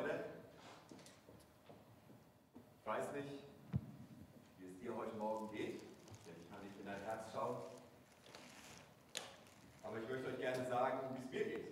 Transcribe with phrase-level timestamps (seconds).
[0.00, 0.24] Freunde,
[2.78, 3.44] ich weiß nicht,
[4.58, 5.82] wie es dir heute Morgen geht,
[6.24, 7.56] denn ich kann nicht in dein Herz schauen.
[9.82, 11.66] Aber ich möchte euch gerne sagen, wie es mir geht.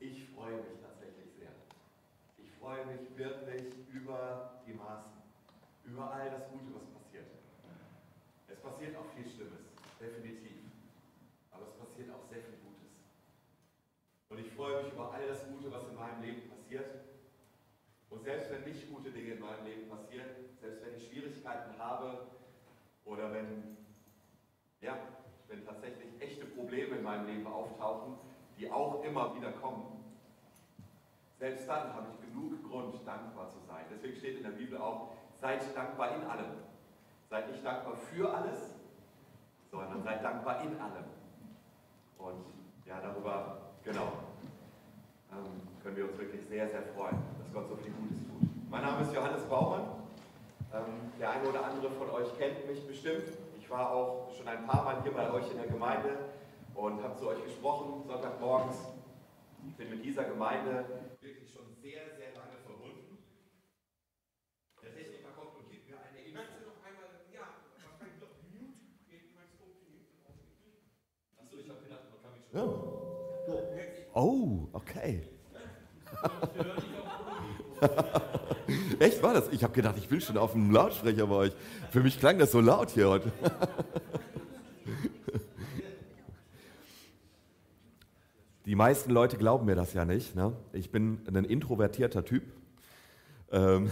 [0.00, 1.50] Ich freue mich tatsächlich sehr.
[2.38, 5.12] Ich freue mich wirklich über die Maßen,
[5.84, 7.26] über all das Gute, was passiert.
[8.48, 9.68] Es passiert auch viel Schlimmes,
[10.00, 10.64] definitiv.
[11.50, 12.76] Aber es passiert auch sehr viel Gutes.
[14.30, 14.95] Und ich freue mich
[18.26, 20.26] selbst wenn nicht gute Dinge in meinem Leben passieren,
[20.60, 22.26] selbst wenn ich Schwierigkeiten habe
[23.04, 23.76] oder wenn,
[24.80, 24.98] ja,
[25.46, 28.18] wenn tatsächlich echte Probleme in meinem Leben auftauchen,
[28.58, 30.04] die auch immer wieder kommen,
[31.38, 33.84] selbst dann habe ich genug Grund, dankbar zu sein.
[33.92, 36.50] Deswegen steht in der Bibel auch, seid dankbar in allem.
[37.30, 38.74] Seid nicht dankbar für alles,
[39.70, 41.04] sondern seid dankbar in allem.
[42.18, 42.44] Und
[42.86, 44.08] ja, darüber, genau,
[45.82, 48.70] können wir uns wirklich sehr, sehr freuen, dass Gott so viel Gutes tut.
[48.70, 50.02] Mein Name ist Johannes Baumann.
[50.74, 53.28] Ähm, der eine oder andere von euch kennt mich bestimmt.
[53.58, 56.18] Ich war auch schon ein paar Mal hier bei euch in der Gemeinde
[56.74, 58.76] und habe zu euch gesprochen, Sonntagmorgens.
[59.68, 60.84] Ich bin mit dieser Gemeinde
[61.20, 63.18] wirklich schon sehr, sehr lange verbunden.
[64.82, 66.38] Der Techniker kommt und gibt mir eine Info.
[66.38, 69.66] Kannst du noch einmal, ja, wahrscheinlich noch Mute geben, kannst du
[71.38, 74.05] Achso, ich habe gedacht, man kann mich schon.
[74.16, 75.22] Oh, okay.
[78.98, 79.50] Echt war das?
[79.50, 81.52] Ich habe gedacht, ich bin schon auf dem Lautsprecher bei euch.
[81.90, 83.30] Für mich klang das so laut hier heute.
[88.64, 90.34] Die meisten Leute glauben mir das ja nicht.
[90.34, 90.54] Ne?
[90.72, 92.44] Ich bin ein introvertierter Typ.
[93.52, 93.90] Ähm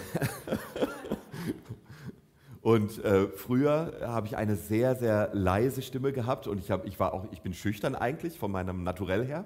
[2.63, 6.99] und äh, früher habe ich eine sehr, sehr leise Stimme gehabt und ich, hab, ich,
[6.99, 9.45] war auch, ich bin schüchtern eigentlich von meinem Naturell her.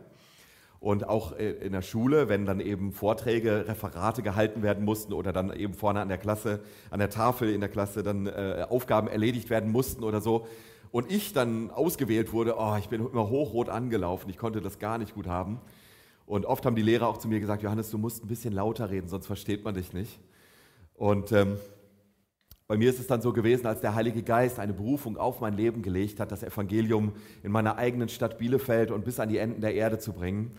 [0.80, 5.32] Und auch äh, in der Schule, wenn dann eben Vorträge, Referate gehalten werden mussten oder
[5.32, 9.08] dann eben vorne an der Klasse, an der Tafel in der Klasse dann äh, Aufgaben
[9.08, 10.46] erledigt werden mussten oder so.
[10.90, 14.98] Und ich dann ausgewählt wurde, oh, ich bin immer hochrot angelaufen, ich konnte das gar
[14.98, 15.60] nicht gut haben.
[16.26, 18.90] Und oft haben die Lehrer auch zu mir gesagt, Johannes, du musst ein bisschen lauter
[18.90, 20.20] reden, sonst versteht man dich nicht.
[20.94, 21.58] Und ähm,
[22.68, 25.54] bei mir ist es dann so gewesen, als der Heilige Geist eine Berufung auf mein
[25.54, 27.12] Leben gelegt hat, das Evangelium
[27.42, 30.50] in meiner eigenen Stadt Bielefeld und bis an die Enden der Erde zu bringen.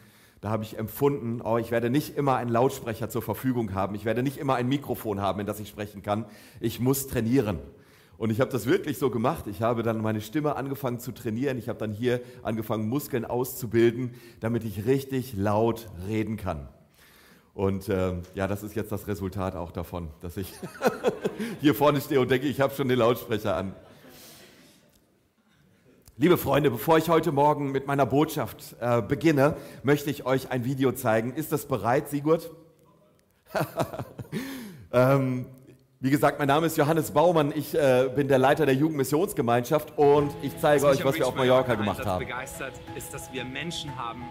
[0.42, 4.06] Da habe ich empfunden, oh, ich werde nicht immer einen Lautsprecher zur Verfügung haben, ich
[4.06, 6.26] werde nicht immer ein Mikrofon haben, in das ich sprechen kann.
[6.60, 7.60] Ich muss trainieren.
[8.18, 9.46] Und ich habe das wirklich so gemacht.
[9.46, 11.60] Ich habe dann meine Stimme angefangen zu trainieren.
[11.60, 16.70] Ich habe dann hier angefangen, Muskeln auszubilden, damit ich richtig laut reden kann.
[17.60, 20.54] Und äh, ja, das ist jetzt das Resultat auch davon, dass ich
[21.60, 23.76] hier vorne stehe und denke, ich habe schon den Lautsprecher an.
[26.16, 30.64] Liebe Freunde, bevor ich heute Morgen mit meiner Botschaft äh, beginne, möchte ich euch ein
[30.64, 31.34] Video zeigen.
[31.34, 32.50] Ist das bereit, Sigurd?
[34.94, 35.46] ähm,
[36.00, 37.52] wie gesagt, mein Name ist Johannes Baumann.
[37.54, 41.36] Ich äh, bin der Leiter der Jugendmissionsgemeinschaft und ich zeige was euch, was wir auf
[41.36, 42.26] Mallorca gemacht haben.
[42.26, 44.24] begeistert ist, dass wir Menschen haben,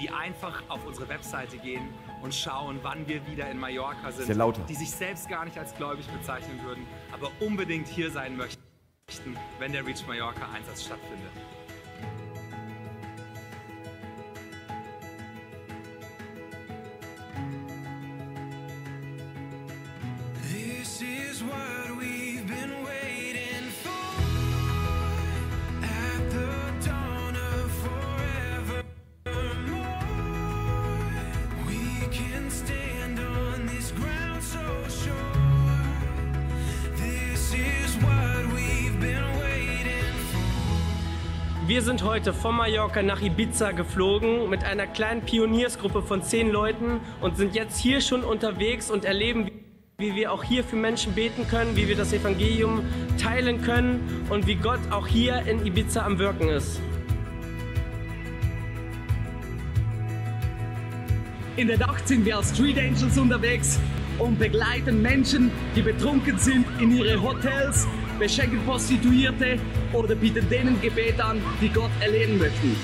[0.00, 1.88] die einfach auf unsere Webseite gehen
[2.22, 4.28] und schauen, wann wir wieder in Mallorca sind,
[4.68, 8.60] die sich selbst gar nicht als gläubig bezeichnen würden, aber unbedingt hier sein möchten
[9.58, 11.32] wenn der Reach Mallorca Einsatz stattfindet.
[20.52, 22.19] This is what we've
[41.70, 46.98] Wir sind heute von Mallorca nach Ibiza geflogen mit einer kleinen Pioniersgruppe von zehn Leuten
[47.20, 49.48] und sind jetzt hier schon unterwegs und erleben,
[49.98, 52.82] wie- wir auch hier für Menschen beten können, wie wir das Evangelium
[53.22, 56.80] teilen können und wie Gott auch hier in Ibiza am Wirken ist.
[61.54, 63.78] In der Nacht sind wir als Street Angels unterwegs
[64.18, 67.86] und begleiten Menschen, die betrunken sind, in ihre Hotels,
[68.20, 69.58] beschenken Prostituierte
[69.92, 72.76] oder bieten denen Gebet an, die Gott erleben möchten.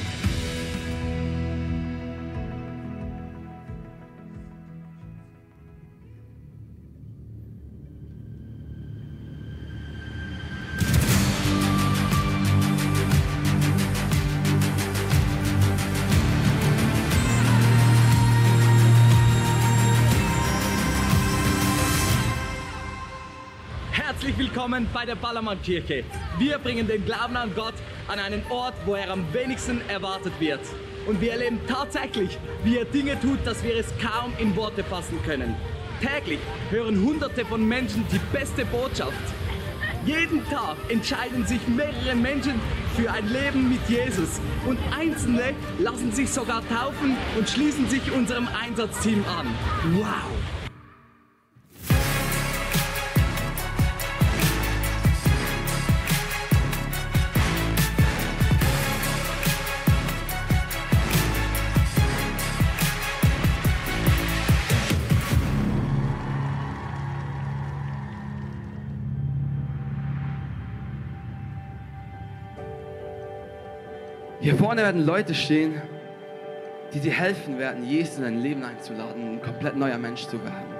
[24.56, 26.02] Willkommen bei der Ballermann-Kirche.
[26.38, 27.74] Wir bringen den Glauben an Gott
[28.08, 30.60] an einen Ort, wo er am wenigsten erwartet wird.
[31.06, 35.22] Und wir erleben tatsächlich, wie er Dinge tut, dass wir es kaum in Worte fassen
[35.26, 35.54] können.
[36.00, 36.38] Täglich
[36.70, 39.12] hören Hunderte von Menschen die beste Botschaft.
[40.06, 42.58] Jeden Tag entscheiden sich mehrere Menschen
[42.96, 48.48] für ein Leben mit Jesus und Einzelne lassen sich sogar taufen und schließen sich unserem
[48.58, 49.48] Einsatzteam an.
[49.98, 50.55] Wow!
[74.46, 75.82] Hier vorne werden Leute stehen,
[76.94, 80.72] die dir helfen werden, Jesus in dein Leben einzuladen, ein komplett neuer Mensch zu werden.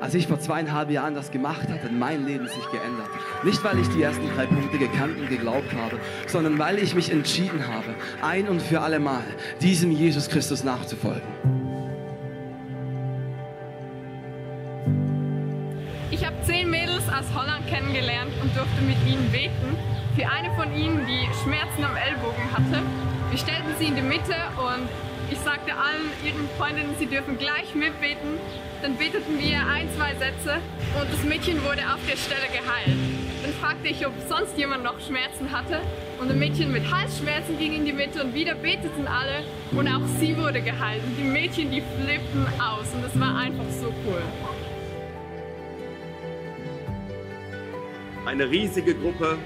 [0.00, 3.08] Als ich vor zweieinhalb Jahren das gemacht hatte, hat mein Leben sich geändert.
[3.42, 5.98] Nicht, weil ich die ersten drei Punkte gekannt und geglaubt habe,
[6.28, 7.92] sondern weil ich mich entschieden habe,
[8.22, 9.24] ein und für alle Mal
[9.60, 11.26] diesem Jesus Christus nachzufolgen.
[16.12, 19.76] Ich habe zehn Mädels aus Holland kennengelernt und durfte mit ihnen beten.
[20.16, 22.82] Für eine von ihnen, die Schmerzen am Ellbogen hatte.
[23.30, 24.88] Wir stellten sie in die Mitte und
[25.30, 28.38] ich sagte allen ihren Freundinnen, sie dürfen gleich mitbeten
[28.82, 30.56] dann beteten wir ein, zwei Sätze
[30.98, 32.96] und das Mädchen wurde auf der Stelle geheilt.
[33.42, 35.80] Dann fragte ich, ob sonst jemand noch Schmerzen hatte
[36.18, 40.06] und ein Mädchen mit Halsschmerzen ging in die Mitte und wieder beteten alle und auch
[40.18, 41.02] sie wurde geheilt.
[41.04, 44.22] Und die Mädchen, die flippten aus und es war einfach so cool.
[48.24, 49.36] Eine riesige Gruppe,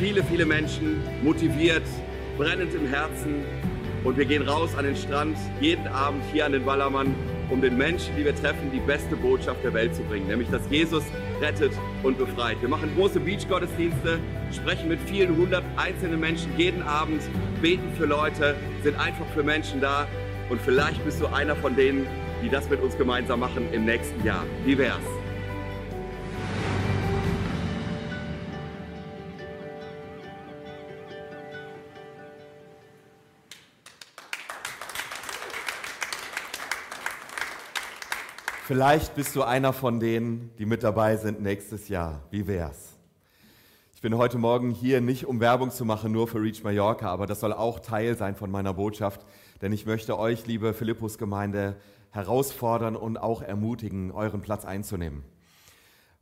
[0.00, 1.82] viele, viele Menschen, motiviert,
[2.38, 3.44] brennend im Herzen.
[4.02, 7.14] Und wir gehen raus an den Strand, jeden Abend hier an den Ballermann
[7.50, 10.62] um den Menschen, die wir treffen, die beste Botschaft der Welt zu bringen, nämlich dass
[10.70, 11.02] Jesus
[11.42, 12.56] rettet und befreit.
[12.62, 14.20] Wir machen große Beach-Gottesdienste,
[14.52, 17.20] sprechen mit vielen hundert einzelnen Menschen jeden Abend,
[17.60, 20.06] beten für Leute, sind einfach für Menschen da
[20.48, 22.06] und vielleicht bist du einer von denen,
[22.42, 24.46] die das mit uns gemeinsam machen im nächsten Jahr.
[24.64, 25.19] Wie wär's?
[38.70, 42.22] Vielleicht bist du einer von denen, die mit dabei sind nächstes Jahr.
[42.30, 42.94] Wie wär's?
[43.96, 47.26] Ich bin heute Morgen hier nicht, um Werbung zu machen, nur für Reach Mallorca, aber
[47.26, 49.26] das soll auch Teil sein von meiner Botschaft,
[49.60, 51.74] denn ich möchte euch, liebe Philippus-Gemeinde,
[52.12, 55.24] herausfordern und auch ermutigen, euren Platz einzunehmen.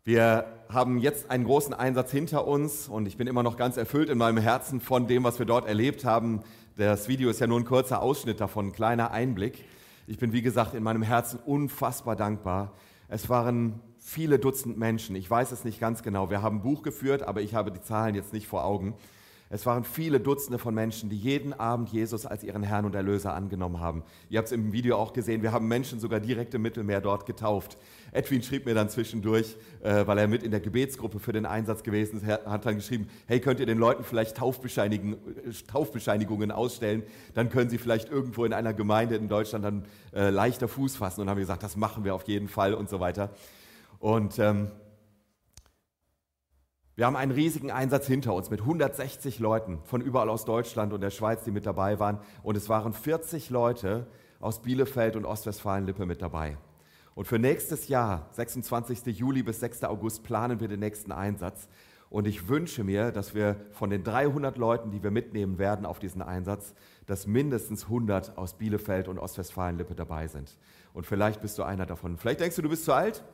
[0.04, 4.08] Wir haben jetzt einen großen Einsatz hinter uns und ich bin immer noch ganz erfüllt
[4.08, 6.40] in meinem Herzen von dem, was wir dort erlebt haben.
[6.78, 9.66] Das Video ist ja nur ein kurzer Ausschnitt davon, ein kleiner Einblick.
[10.10, 12.72] Ich bin, wie gesagt, in meinem Herzen unfassbar dankbar.
[13.08, 15.14] Es waren viele Dutzend Menschen.
[15.14, 16.30] Ich weiß es nicht ganz genau.
[16.30, 18.94] Wir haben ein Buch geführt, aber ich habe die Zahlen jetzt nicht vor Augen.
[19.50, 23.34] Es waren viele Dutzende von Menschen, die jeden Abend Jesus als ihren Herrn und Erlöser
[23.34, 24.02] angenommen haben.
[24.30, 27.26] Ihr habt es im Video auch gesehen, wir haben Menschen sogar direkt im Mittelmeer dort
[27.26, 27.76] getauft.
[28.12, 31.82] Edwin schrieb mir dann zwischendurch, äh, weil er mit in der Gebetsgruppe für den Einsatz
[31.82, 37.02] gewesen ist, hat dann geschrieben, hey, könnt ihr den Leuten vielleicht äh, Taufbescheinigungen ausstellen?
[37.34, 39.84] Dann können sie vielleicht irgendwo in einer Gemeinde in Deutschland dann
[40.14, 41.20] äh, leichter Fuß fassen.
[41.20, 43.30] Und haben gesagt, das machen wir auf jeden Fall und so weiter.
[43.98, 44.70] Und ähm,
[46.98, 51.00] wir haben einen riesigen Einsatz hinter uns mit 160 Leuten von überall aus Deutschland und
[51.00, 52.18] der Schweiz, die mit dabei waren.
[52.42, 54.08] Und es waren 40 Leute
[54.40, 56.56] aus Bielefeld und Ostwestfalen-Lippe mit dabei.
[57.18, 59.18] Und für nächstes Jahr, 26.
[59.18, 59.82] Juli bis 6.
[59.82, 61.68] August, planen wir den nächsten Einsatz.
[62.10, 65.98] Und ich wünsche mir, dass wir von den 300 Leuten, die wir mitnehmen werden auf
[65.98, 70.56] diesen Einsatz, dass mindestens 100 aus Bielefeld und Ostwestfalen-Lippe dabei sind.
[70.92, 72.18] Und vielleicht bist du einer davon.
[72.18, 73.24] Vielleicht denkst du, du bist zu alt?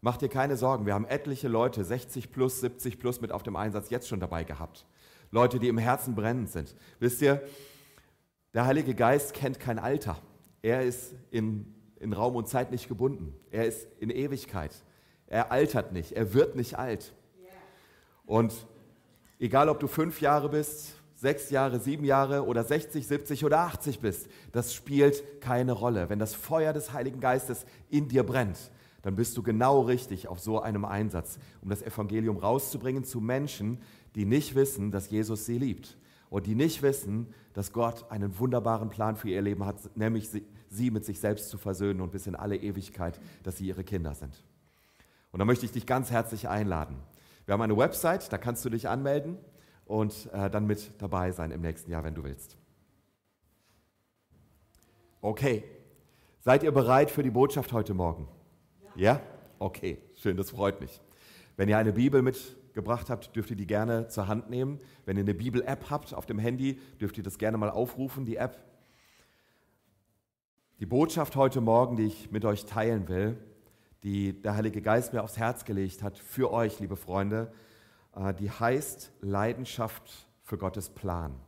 [0.00, 3.54] Mach dir keine Sorgen, wir haben etliche Leute, 60 plus, 70 plus mit auf dem
[3.54, 4.86] Einsatz jetzt schon dabei gehabt.
[5.30, 6.74] Leute, die im Herzen brennend sind.
[7.00, 7.42] Wisst ihr,
[8.54, 10.16] der Heilige Geist kennt kein Alter.
[10.62, 13.34] Er ist in, in Raum und Zeit nicht gebunden.
[13.50, 14.72] Er ist in Ewigkeit.
[15.26, 16.12] Er altert nicht.
[16.12, 17.14] Er wird nicht alt.
[18.26, 18.66] Und
[19.38, 24.00] egal, ob du fünf Jahre bist, sechs Jahre, sieben Jahre oder 60, 70 oder 80
[24.00, 26.08] bist, das spielt keine Rolle.
[26.08, 28.70] Wenn das Feuer des Heiligen Geistes in dir brennt,
[29.02, 33.78] dann bist du genau richtig auf so einem Einsatz, um das Evangelium rauszubringen zu Menschen,
[34.14, 35.98] die nicht wissen, dass Jesus sie liebt
[36.30, 40.44] und die nicht wissen, dass Gott einen wunderbaren Plan für ihr Leben hat, nämlich sie
[40.90, 44.42] mit sich selbst zu versöhnen und bis in alle Ewigkeit, dass sie ihre Kinder sind.
[45.32, 46.96] Und da möchte ich dich ganz herzlich einladen.
[47.46, 49.36] Wir haben eine Website, da kannst du dich anmelden
[49.84, 52.56] und äh, dann mit dabei sein im nächsten Jahr, wenn du willst.
[55.20, 55.64] Okay,
[56.40, 58.28] seid ihr bereit für die Botschaft heute Morgen?
[58.94, 59.20] Ja?
[59.58, 61.00] Okay, schön, das freut mich.
[61.56, 64.80] Wenn ihr eine Bibel mitgebracht habt, dürft ihr die gerne zur Hand nehmen.
[65.04, 68.36] Wenn ihr eine Bibel-App habt auf dem Handy, dürft ihr das gerne mal aufrufen, die
[68.36, 68.69] App.
[70.80, 73.36] Die Botschaft heute Morgen, die ich mit euch teilen will,
[74.02, 77.52] die der Heilige Geist mir aufs Herz gelegt hat, für euch, liebe Freunde,
[78.16, 81.38] äh, die heißt Leidenschaft für Gottes Plan.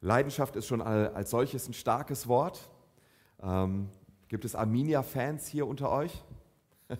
[0.00, 2.68] Leidenschaft ist schon als solches ein starkes Wort.
[3.40, 3.90] Ähm,
[4.26, 6.24] Gibt es Arminia-Fans hier unter euch?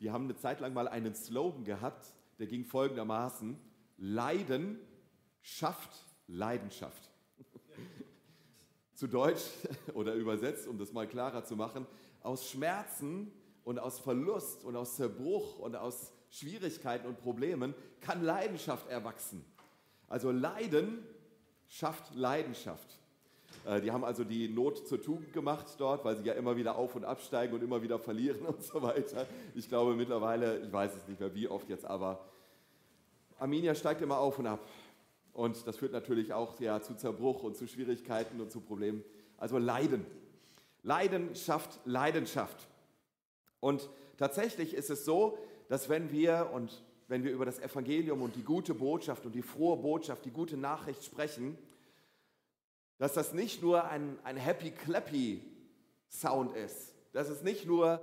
[0.00, 3.58] Die haben eine Zeit lang mal einen Slogan gehabt, der ging folgendermaßen:
[3.96, 4.78] Leiden
[5.40, 7.13] schafft Leidenschaft.
[8.94, 9.42] Zu Deutsch
[9.94, 11.86] oder übersetzt, um das mal klarer zu machen,
[12.22, 13.32] aus Schmerzen
[13.64, 19.44] und aus Verlust und aus Zerbruch und aus Schwierigkeiten und Problemen kann Leidenschaft erwachsen.
[20.08, 21.04] Also Leiden
[21.68, 22.98] schafft Leidenschaft.
[23.64, 26.76] Äh, die haben also die Not zur Tugend gemacht dort, weil sie ja immer wieder
[26.76, 29.26] auf und absteigen und immer wieder verlieren und so weiter.
[29.54, 32.20] Ich glaube mittlerweile, ich weiß es nicht mehr wie oft jetzt, aber
[33.38, 34.60] Arminia steigt immer auf und ab.
[35.34, 39.02] Und das führt natürlich auch ja, zu Zerbruch und zu Schwierigkeiten und zu Problemen.
[39.36, 40.06] Also Leiden.
[40.82, 42.68] Leiden schafft Leidenschaft.
[43.58, 45.36] Und tatsächlich ist es so,
[45.68, 49.42] dass wenn wir und wenn wir über das Evangelium und die gute Botschaft und die
[49.42, 51.58] frohe Botschaft, die gute Nachricht sprechen,
[52.98, 58.00] dass das nicht nur ein, ein Happy-Clappy-Sound ist, dass es nicht nur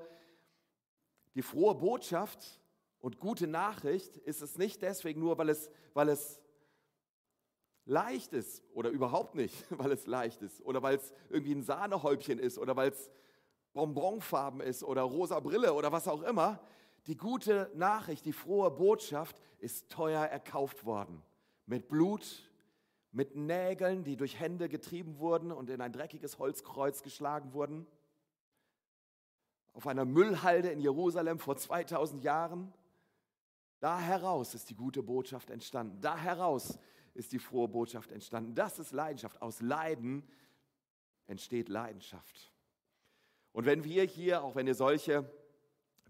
[1.35, 2.59] die frohe Botschaft
[2.99, 6.41] und gute Nachricht ist es nicht deswegen nur, weil es, weil es
[7.85, 12.39] leicht ist oder überhaupt nicht, weil es leicht ist oder weil es irgendwie ein Sahnehäubchen
[12.39, 13.09] ist oder weil es
[13.73, 16.59] Bonbonfarben ist oder rosa Brille oder was auch immer.
[17.07, 21.21] Die gute Nachricht, die frohe Botschaft ist teuer erkauft worden.
[21.65, 22.49] Mit Blut,
[23.11, 27.87] mit Nägeln, die durch Hände getrieben wurden und in ein dreckiges Holzkreuz geschlagen wurden.
[29.73, 32.73] Auf einer Müllhalde in Jerusalem vor 2000 Jahren.
[33.79, 35.99] Da heraus ist die gute Botschaft entstanden.
[36.01, 36.77] Da heraus
[37.13, 38.55] ist die frohe Botschaft entstanden.
[38.55, 39.41] Das ist Leidenschaft.
[39.41, 40.23] Aus Leiden
[41.27, 42.51] entsteht Leidenschaft.
[43.53, 45.29] Und wenn wir hier, auch wenn ihr solche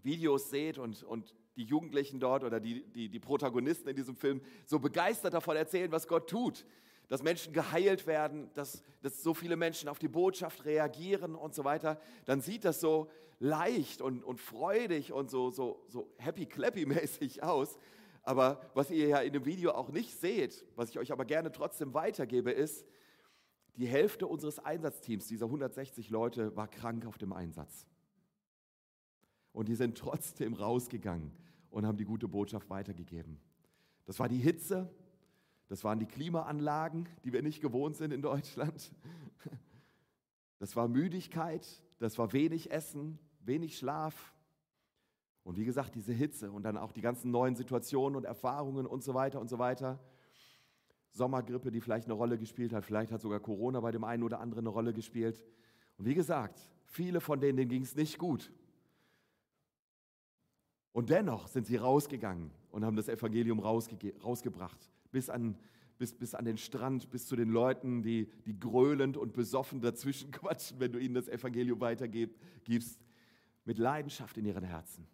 [0.02, 4.40] Videos seht und, und die Jugendlichen dort oder die, die, die Protagonisten in diesem Film
[4.64, 6.64] so begeistert davon erzählen, was Gott tut,
[7.08, 11.64] dass Menschen geheilt werden, dass, dass so viele Menschen auf die Botschaft reagieren und so
[11.64, 17.76] weiter, dann sieht das so leicht und, und freudig und so, so, so happy-clappy-mäßig aus.
[18.22, 21.50] Aber was ihr ja in dem Video auch nicht seht, was ich euch aber gerne
[21.50, 22.86] trotzdem weitergebe, ist,
[23.76, 27.86] die Hälfte unseres Einsatzteams, dieser 160 Leute, war krank auf dem Einsatz.
[29.52, 31.32] Und die sind trotzdem rausgegangen
[31.70, 33.40] und haben die gute Botschaft weitergegeben.
[34.04, 34.90] Das war die Hitze,
[35.68, 38.92] das waren die Klimaanlagen, die wir nicht gewohnt sind in Deutschland.
[40.58, 41.66] Das war Müdigkeit,
[41.98, 44.32] das war wenig Essen, wenig Schlaf.
[45.44, 49.02] Und wie gesagt, diese Hitze und dann auch die ganzen neuen Situationen und Erfahrungen und
[49.02, 49.98] so weiter und so weiter.
[51.10, 54.40] Sommergrippe, die vielleicht eine Rolle gespielt hat, vielleicht hat sogar Corona bei dem einen oder
[54.40, 55.44] anderen eine Rolle gespielt.
[55.98, 58.52] Und wie gesagt, viele von denen, denen ging es nicht gut.
[60.92, 65.58] Und dennoch sind sie rausgegangen und haben das Evangelium rausgebracht, bis an,
[65.98, 70.30] bis, bis an den Strand, bis zu den Leuten, die, die gröhlend und besoffen dazwischen
[70.30, 73.00] quatschen, wenn du ihnen das Evangelium weitergibst,
[73.64, 75.06] mit Leidenschaft in ihren Herzen.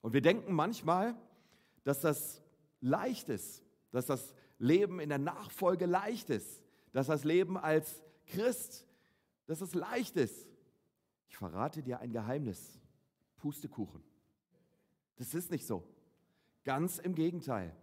[0.00, 1.14] Und wir denken manchmal,
[1.84, 2.42] dass das
[2.80, 8.86] leicht ist, dass das Leben in der Nachfolge leicht ist, dass das Leben als Christ,
[9.46, 10.46] dass es leicht ist.
[11.28, 12.80] Ich verrate dir ein Geheimnis.
[13.36, 14.02] Pustekuchen.
[15.16, 15.82] Das ist nicht so.
[16.64, 17.74] Ganz im Gegenteil.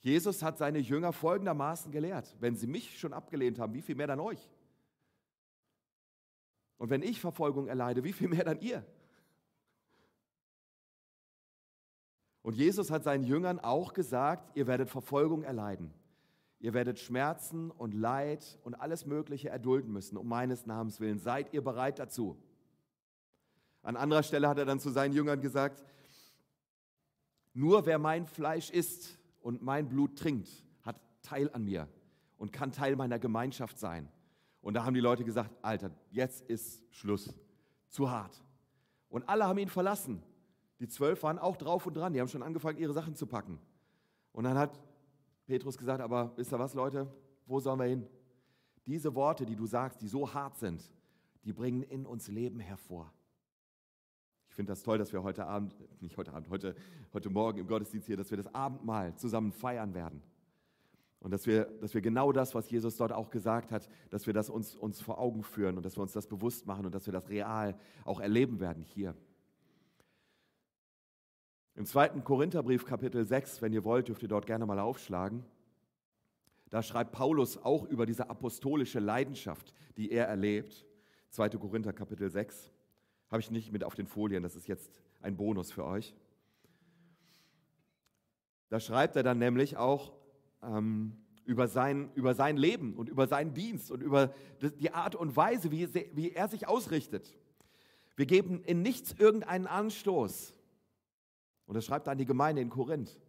[0.00, 2.34] Jesus hat seine Jünger folgendermaßen gelehrt.
[2.40, 4.48] Wenn sie mich schon abgelehnt haben, wie viel mehr dann euch?
[6.78, 8.86] Und wenn ich Verfolgung erleide, wie viel mehr dann ihr?
[12.48, 15.92] Und Jesus hat seinen Jüngern auch gesagt, ihr werdet Verfolgung erleiden.
[16.60, 21.18] Ihr werdet Schmerzen und Leid und alles Mögliche erdulden müssen, um meines Namens willen.
[21.18, 22.38] Seid ihr bereit dazu?
[23.82, 25.84] An anderer Stelle hat er dann zu seinen Jüngern gesagt,
[27.52, 30.48] nur wer mein Fleisch isst und mein Blut trinkt,
[30.80, 31.86] hat Teil an mir
[32.38, 34.08] und kann Teil meiner Gemeinschaft sein.
[34.62, 37.34] Und da haben die Leute gesagt, Alter, jetzt ist Schluss.
[37.90, 38.42] Zu hart.
[39.10, 40.22] Und alle haben ihn verlassen.
[40.80, 43.58] Die zwölf waren auch drauf und dran, die haben schon angefangen, ihre Sachen zu packen.
[44.32, 44.78] Und dann hat
[45.46, 47.08] Petrus gesagt, aber wisst ihr was, Leute,
[47.46, 48.06] wo sollen wir hin?
[48.86, 50.90] Diese Worte, die du sagst, die so hart sind,
[51.44, 53.12] die bringen in uns Leben hervor.
[54.48, 56.74] Ich finde das toll, dass wir heute Abend, nicht heute Abend, heute,
[57.12, 60.22] heute Morgen im Gottesdienst hier, dass wir das Abendmahl zusammen feiern werden.
[61.20, 64.34] Und dass wir, dass wir genau das, was Jesus dort auch gesagt hat, dass wir
[64.34, 67.06] das uns, uns vor Augen führen und dass wir uns das bewusst machen und dass
[67.06, 69.16] wir das real auch erleben werden hier.
[71.78, 75.44] Im zweiten Korintherbrief Kapitel 6, wenn ihr wollt, dürft ihr dort gerne mal aufschlagen.
[76.70, 80.84] Da schreibt Paulus auch über diese apostolische Leidenschaft, die er erlebt.
[81.30, 81.50] 2.
[81.50, 82.72] Korinther Kapitel 6.
[83.30, 84.90] Habe ich nicht mit auf den Folien, das ist jetzt
[85.22, 86.16] ein Bonus für euch.
[88.70, 90.14] Da schreibt er dann nämlich auch
[90.64, 94.34] ähm, über, sein, über sein Leben und über seinen Dienst und über
[94.80, 97.38] die Art und Weise, wie, wie er sich ausrichtet.
[98.16, 100.57] Wir geben in nichts irgendeinen Anstoß,
[101.68, 103.20] und das schreibt an die Gemeinde in Korinth.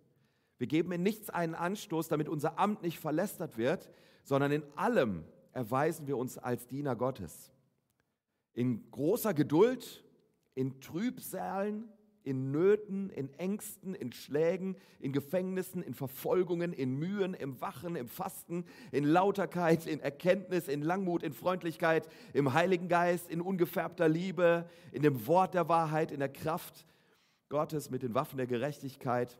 [0.58, 3.90] Wir geben in nichts einen Anstoß, damit unser Amt nicht verlästert wird,
[4.24, 7.52] sondern in allem erweisen wir uns als Diener Gottes.
[8.54, 10.04] In großer Geduld,
[10.56, 11.90] in Trübsalen,
[12.24, 18.08] in Nöten, in Ängsten, in Schlägen, in Gefängnissen, in Verfolgungen, in Mühen, im Wachen, im
[18.08, 24.70] Fasten, in Lauterkeit, in Erkenntnis, in Langmut, in Freundlichkeit, im Heiligen Geist, in ungefärbter Liebe,
[24.94, 26.86] in dem Wort der Wahrheit, in der Kraft
[27.50, 29.40] Gottes mit den Waffen der Gerechtigkeit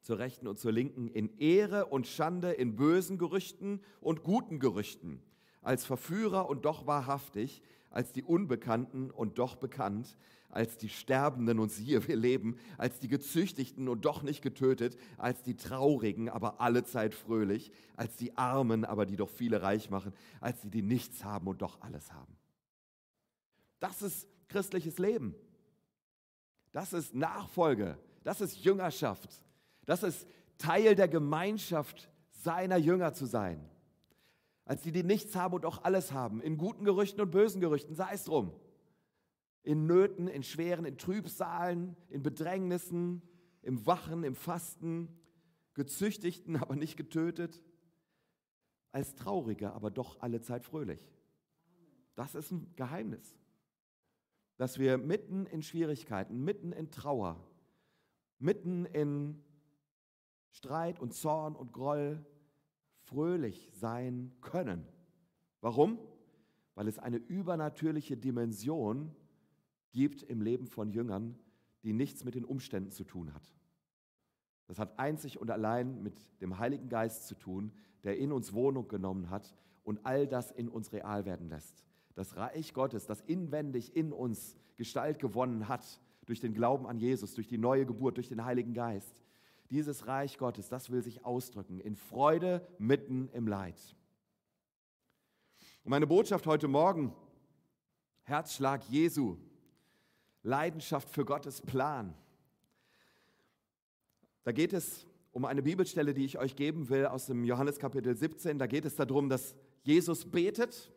[0.00, 5.22] zur Rechten und zur Linken, in Ehre und Schande, in bösen Gerüchten und guten Gerüchten,
[5.60, 10.16] als Verführer und doch wahrhaftig, als die Unbekannten und doch bekannt,
[10.48, 15.42] als die Sterbenden und siehe, wir leben, als die Gezüchtigten und doch nicht getötet, als
[15.42, 20.60] die Traurigen, aber allezeit fröhlich, als die Armen, aber die doch viele reich machen, als
[20.60, 22.36] die, die nichts haben und doch alles haben.
[23.80, 25.34] Das ist christliches Leben.
[26.72, 27.98] Das ist Nachfolge.
[28.22, 29.42] Das ist Jüngerschaft.
[29.86, 30.26] Das ist
[30.58, 33.68] Teil der Gemeinschaft seiner Jünger zu sein.
[34.64, 37.94] Als die, die nichts haben und auch alles haben, in guten Gerüchten und bösen Gerüchten,
[37.94, 38.52] sei es drum.
[39.62, 43.22] In Nöten, in schweren, in Trübsalen, in Bedrängnissen,
[43.62, 45.08] im Wachen, im Fasten,
[45.74, 47.62] gezüchtigten, aber nicht getötet,
[48.92, 51.10] als Traurige, aber doch allezeit fröhlich.
[52.14, 53.39] Das ist ein Geheimnis,
[54.60, 57.42] dass wir mitten in Schwierigkeiten, mitten in Trauer,
[58.38, 59.42] mitten in
[60.50, 62.22] Streit und Zorn und Groll
[63.04, 64.86] fröhlich sein können.
[65.62, 65.98] Warum?
[66.74, 69.16] Weil es eine übernatürliche Dimension
[69.92, 71.38] gibt im Leben von Jüngern,
[71.82, 73.54] die nichts mit den Umständen zu tun hat.
[74.66, 77.72] Das hat einzig und allein mit dem Heiligen Geist zu tun,
[78.04, 81.86] der in uns Wohnung genommen hat und all das in uns real werden lässt.
[82.20, 87.32] Das Reich Gottes, das inwendig in uns Gestalt gewonnen hat durch den Glauben an Jesus,
[87.32, 89.22] durch die neue Geburt, durch den Heiligen Geist,
[89.70, 93.96] dieses Reich Gottes, das will sich ausdrücken in Freude mitten im Leid.
[95.82, 97.14] Und meine Botschaft heute Morgen,
[98.24, 99.38] Herzschlag Jesu,
[100.42, 102.12] Leidenschaft für Gottes Plan.
[104.42, 108.14] Da geht es um eine Bibelstelle, die ich euch geben will aus dem Johannes Kapitel
[108.14, 108.58] 17.
[108.58, 109.54] Da geht es darum, dass
[109.84, 110.92] Jesus betet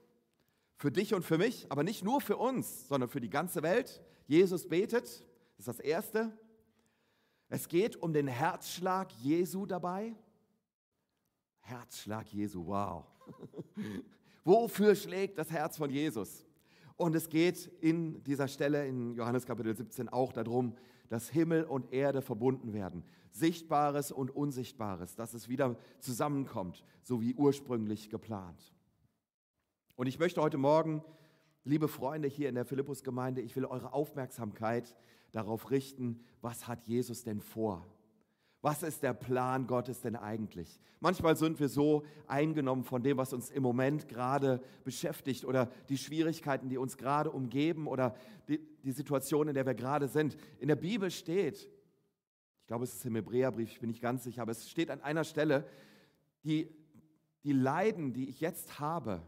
[0.84, 4.04] für dich und für mich, aber nicht nur für uns, sondern für die ganze Welt.
[4.28, 6.38] Jesus betet, das ist das Erste.
[7.48, 10.14] Es geht um den Herzschlag Jesu dabei.
[11.62, 13.06] Herzschlag Jesu, wow.
[14.44, 16.46] Wofür schlägt das Herz von Jesus?
[16.98, 20.76] Und es geht in dieser Stelle in Johannes Kapitel 17 auch darum,
[21.08, 23.06] dass Himmel und Erde verbunden werden.
[23.32, 28.74] Sichtbares und Unsichtbares, dass es wieder zusammenkommt, so wie ursprünglich geplant.
[29.96, 31.04] Und ich möchte heute Morgen,
[31.64, 34.96] liebe Freunde hier in der Philippus-Gemeinde, ich will eure Aufmerksamkeit
[35.32, 37.86] darauf richten, was hat Jesus denn vor?
[38.62, 40.80] Was ist der Plan Gottes denn eigentlich?
[41.00, 45.98] Manchmal sind wir so eingenommen von dem, was uns im Moment gerade beschäftigt oder die
[45.98, 48.16] Schwierigkeiten, die uns gerade umgeben oder
[48.48, 50.38] die, die Situation, in der wir gerade sind.
[50.60, 51.70] In der Bibel steht,
[52.62, 55.02] ich glaube, es ist im Hebräerbrief, ich bin nicht ganz sicher, aber es steht an
[55.02, 55.68] einer Stelle,
[56.44, 56.74] die,
[57.44, 59.22] die Leiden, die ich jetzt habe,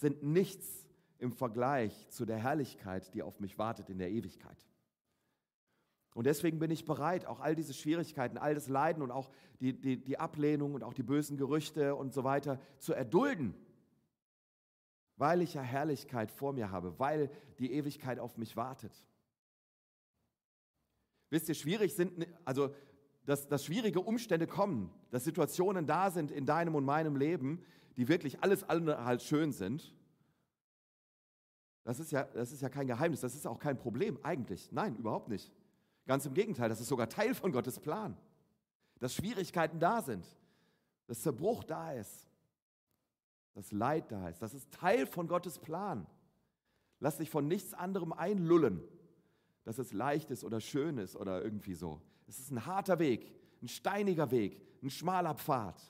[0.00, 0.86] sind nichts
[1.18, 4.56] im Vergleich zu der Herrlichkeit, die auf mich wartet in der Ewigkeit.
[6.14, 9.78] Und deswegen bin ich bereit, auch all diese Schwierigkeiten, all das Leiden und auch die,
[9.78, 13.54] die, die Ablehnung und auch die bösen Gerüchte und so weiter zu erdulden,
[15.16, 18.92] weil ich ja Herrlichkeit vor mir habe, weil die Ewigkeit auf mich wartet.
[21.28, 22.74] Wisst ihr, schwierig sind, also
[23.26, 27.62] dass, dass schwierige Umstände kommen, dass Situationen da sind in deinem und meinem Leben,
[27.96, 29.94] die wirklich alles andere halt schön sind.
[31.84, 34.70] Das ist, ja, das ist ja kein Geheimnis, das ist auch kein Problem eigentlich.
[34.72, 35.52] Nein, überhaupt nicht.
[36.06, 38.16] Ganz im Gegenteil, das ist sogar Teil von Gottes Plan.
[38.98, 40.26] Dass Schwierigkeiten da sind,
[41.06, 42.28] dass Zerbruch da ist,
[43.54, 44.40] dass Leid da ist.
[44.42, 46.06] Das ist Teil von Gottes Plan.
[47.00, 48.82] Lass dich von nichts anderem einlullen,
[49.64, 52.00] dass es leicht ist oder schön ist oder irgendwie so.
[52.28, 55.80] Es ist ein harter Weg, ein steiniger Weg, ein schmaler Pfad.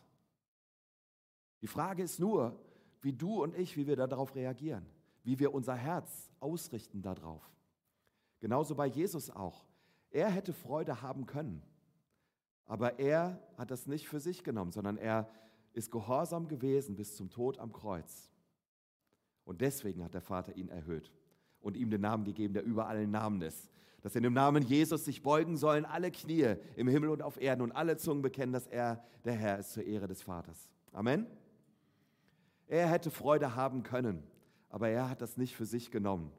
[1.63, 2.59] Die Frage ist nur,
[3.03, 4.87] wie du und ich, wie wir darauf reagieren,
[5.25, 7.43] wie wir unser Herz ausrichten darauf.
[8.41, 9.65] Genauso bei Jesus auch.
[10.11, 11.63] Er hätte Freude haben können,
[12.67, 15.31] aber er hat das nicht für sich genommen, sondern er
[15.73, 18.31] ist gehorsam gewesen bis zum Tod am Kreuz.
[19.45, 21.13] Und deswegen hat der Vater ihn erhöht
[21.61, 23.69] und ihm den Namen gegeben, der über allen Namen ist.
[24.03, 27.63] Dass in dem Namen Jesus sich beugen sollen alle Knie im Himmel und auf Erden
[27.63, 30.71] und alle Zungen bekennen, dass er der Herr ist zur Ehre des Vaters.
[30.93, 31.27] Amen.
[32.71, 34.23] Er hätte Freude haben können,
[34.69, 36.31] aber er hat das nicht für sich genommen,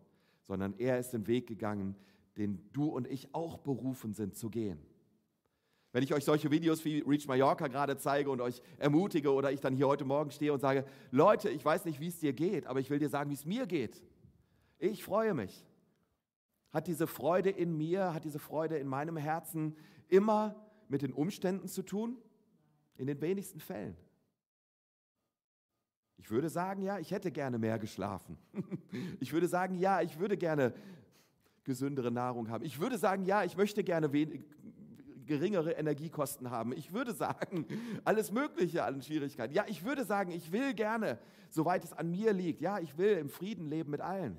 [0.44, 1.94] sondern er ist den Weg gegangen,
[2.38, 4.80] den du und ich auch berufen sind zu gehen.
[5.92, 9.60] Wenn ich euch solche Videos wie Reach Mallorca gerade zeige und euch ermutige oder ich
[9.60, 12.66] dann hier heute Morgen stehe und sage, Leute, ich weiß nicht, wie es dir geht,
[12.66, 14.02] aber ich will dir sagen, wie es mir geht.
[14.80, 15.66] Ich freue mich.
[16.72, 19.76] Hat diese Freude in mir, hat diese Freude in meinem Herzen
[20.08, 20.56] immer
[20.88, 22.16] mit den Umständen zu tun?
[22.96, 23.98] In den wenigsten Fällen.
[26.22, 28.38] Ich würde sagen, ja, ich hätte gerne mehr geschlafen.
[29.20, 30.74] Ich würde sagen, ja, ich würde gerne
[31.64, 32.64] gesündere Nahrung haben.
[32.64, 34.10] Ich würde sagen, ja, ich möchte gerne
[35.26, 36.74] geringere Energiekosten haben.
[36.74, 37.66] Ich würde sagen,
[38.04, 39.54] alles Mögliche an Schwierigkeiten.
[39.54, 41.18] Ja, ich würde sagen, ich will gerne,
[41.50, 44.38] soweit es an mir liegt, ja, ich will im Frieden leben mit allen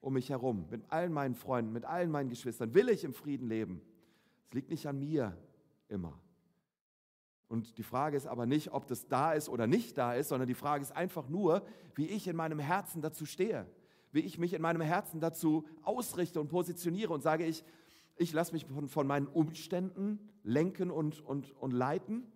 [0.00, 2.72] um mich herum, mit allen meinen Freunden, mit allen meinen Geschwistern.
[2.74, 3.80] Will ich im Frieden leben?
[4.44, 5.36] Es liegt nicht an mir
[5.88, 6.16] immer.
[7.48, 10.48] Und die Frage ist aber nicht, ob das da ist oder nicht da ist, sondern
[10.48, 13.66] die Frage ist einfach nur, wie ich in meinem Herzen dazu stehe,
[14.12, 17.64] wie ich mich in meinem Herzen dazu ausrichte und positioniere und sage ich,
[18.16, 22.26] ich lasse mich von, von, meinen Umständen lenken und, und, und leiten,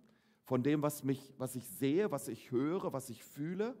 [0.43, 3.75] von dem, was, mich, was ich sehe, was ich höre, was ich fühle,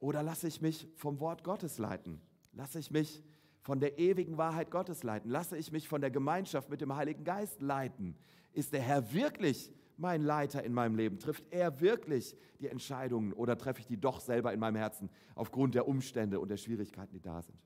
[0.00, 2.20] oder lasse ich mich vom Wort Gottes leiten?
[2.52, 3.22] Lasse ich mich
[3.62, 5.30] von der ewigen Wahrheit Gottes leiten?
[5.30, 8.16] Lasse ich mich von der Gemeinschaft mit dem Heiligen Geist leiten?
[8.52, 11.18] Ist der Herr wirklich mein Leiter in meinem Leben?
[11.18, 15.74] Trifft er wirklich die Entscheidungen oder treffe ich die doch selber in meinem Herzen aufgrund
[15.74, 17.58] der Umstände und der Schwierigkeiten, die da sind?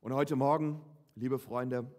[0.00, 0.80] Und heute Morgen,
[1.14, 1.90] liebe Freunde,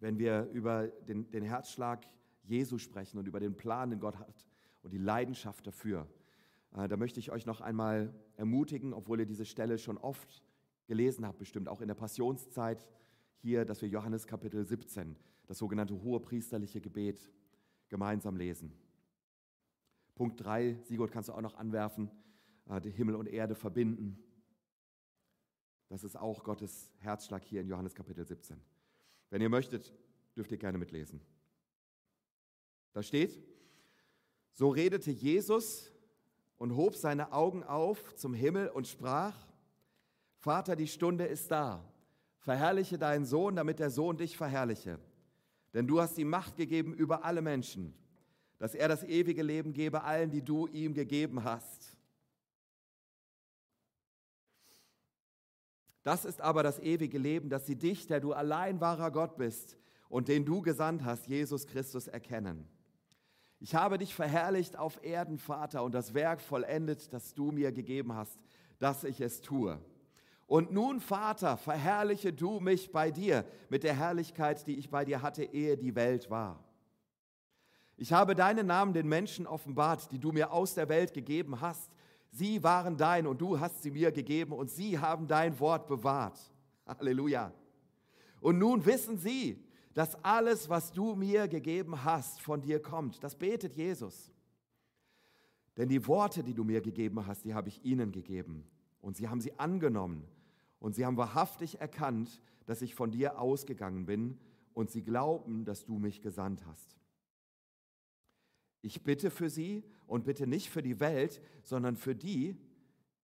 [0.00, 2.06] wenn wir über den, den Herzschlag
[2.44, 4.46] Jesu sprechen und über den Plan, den Gott hat
[4.82, 6.06] und die Leidenschaft dafür,
[6.76, 10.42] äh, da möchte ich euch noch einmal ermutigen, obwohl ihr diese Stelle schon oft
[10.86, 12.88] gelesen habt, bestimmt auch in der Passionszeit
[13.36, 15.16] hier, dass wir Johannes Kapitel 17,
[15.48, 17.28] das sogenannte hohe priesterliche Gebet,
[17.88, 18.72] gemeinsam lesen.
[20.14, 22.10] Punkt 3, Sigurd kannst du auch noch anwerfen,
[22.68, 24.22] äh, die Himmel und Erde verbinden.
[25.88, 28.60] Das ist auch Gottes Herzschlag hier in Johannes Kapitel 17.
[29.30, 29.94] Wenn ihr möchtet,
[30.36, 31.20] dürft ihr gerne mitlesen.
[32.92, 33.42] Da steht,
[34.52, 35.90] so redete Jesus
[36.58, 39.34] und hob seine Augen auf zum Himmel und sprach,
[40.36, 41.82] Vater, die Stunde ist da.
[42.40, 44.98] Verherrliche deinen Sohn, damit der Sohn dich verherrliche.
[45.74, 47.94] Denn du hast ihm Macht gegeben über alle Menschen,
[48.58, 51.96] dass er das ewige Leben gebe allen, die du ihm gegeben hast.
[56.02, 59.76] Das ist aber das ewige Leben, dass sie dich, der du allein wahrer Gott bist
[60.08, 62.66] und den du gesandt hast, Jesus Christus, erkennen.
[63.60, 68.14] Ich habe dich verherrlicht auf Erden, Vater, und das Werk vollendet, das du mir gegeben
[68.14, 68.38] hast,
[68.78, 69.78] dass ich es tue.
[70.48, 75.22] Und nun, Vater, verherrliche du mich bei dir mit der Herrlichkeit, die ich bei dir
[75.22, 76.64] hatte, ehe die Welt war.
[77.96, 81.92] Ich habe deinen Namen den Menschen offenbart, die du mir aus der Welt gegeben hast,
[82.30, 86.38] Sie waren dein und du hast sie mir gegeben und sie haben dein Wort bewahrt.
[86.86, 87.52] Halleluja.
[88.40, 93.22] Und nun wissen sie, dass alles, was du mir gegeben hast, von dir kommt.
[93.24, 94.30] Das betet Jesus.
[95.76, 98.64] Denn die Worte, die du mir gegeben hast, die habe ich ihnen gegeben.
[99.00, 100.24] Und sie haben sie angenommen.
[100.80, 104.38] Und sie haben wahrhaftig erkannt, dass ich von dir ausgegangen bin.
[104.74, 106.96] Und sie glauben, dass du mich gesandt hast.
[108.80, 112.56] Ich bitte für sie und bitte nicht für die Welt, sondern für die,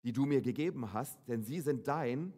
[0.05, 2.33] die du mir gegeben hast, denn sie sind dein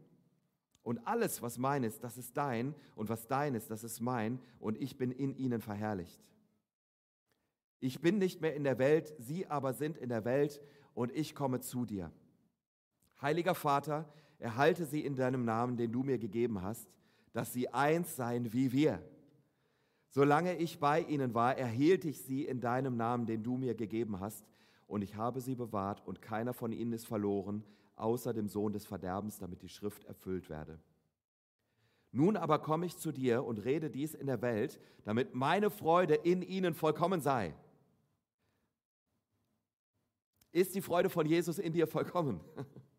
[0.82, 4.40] und alles, was mein ist, das ist dein und was dein ist, das ist mein
[4.58, 6.24] und ich bin in ihnen verherrlicht.
[7.80, 10.60] Ich bin nicht mehr in der Welt, sie aber sind in der Welt
[10.94, 12.12] und ich komme zu dir.
[13.22, 14.06] Heiliger Vater,
[14.38, 16.88] erhalte sie in deinem Namen, den du mir gegeben hast,
[17.32, 19.00] dass sie eins seien wie wir.
[20.08, 24.20] Solange ich bei ihnen war, erhielt ich sie in deinem Namen, den du mir gegeben
[24.20, 24.44] hast,
[24.86, 27.64] und ich habe sie bewahrt, und keiner von ihnen ist verloren,
[27.96, 30.78] außer dem Sohn des Verderbens, damit die Schrift erfüllt werde.
[32.10, 36.14] Nun aber komme ich zu dir und rede dies in der Welt, damit meine Freude
[36.14, 37.54] in ihnen vollkommen sei.
[40.50, 42.40] Ist die Freude von Jesus in dir vollkommen?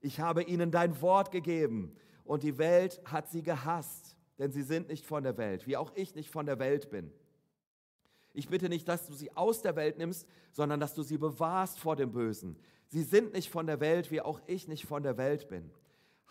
[0.00, 4.88] Ich habe ihnen dein Wort gegeben und die Welt hat sie gehasst denn sie sind
[4.88, 7.12] nicht von der Welt, wie auch ich nicht von der Welt bin.
[8.32, 11.78] Ich bitte nicht, dass du sie aus der Welt nimmst, sondern dass du sie bewahrst
[11.78, 12.56] vor dem Bösen.
[12.86, 15.70] Sie sind nicht von der Welt, wie auch ich nicht von der Welt bin.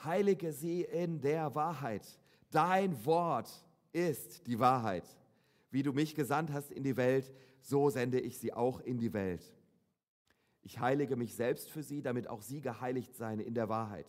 [0.03, 2.19] Heilige sie in der Wahrheit.
[2.49, 3.51] Dein Wort
[3.91, 5.05] ist die Wahrheit.
[5.69, 9.13] Wie du mich gesandt hast in die Welt, so sende ich sie auch in die
[9.13, 9.53] Welt.
[10.69, 14.05] Ich heilige mich selbst für sie, damit auch sie geheiligt seien in der Wahrheit.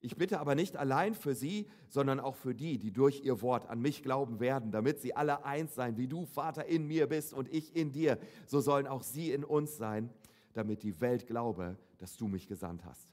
[0.00, 3.70] Ich bitte aber nicht allein für sie, sondern auch für die, die durch ihr Wort
[3.70, 7.32] an mich glauben werden, damit sie alle eins sein, wie du, Vater, in mir bist
[7.32, 8.18] und ich in dir.
[8.48, 10.10] So sollen auch sie in uns sein,
[10.54, 13.08] damit die Welt glaube, dass du mich gesandt hast.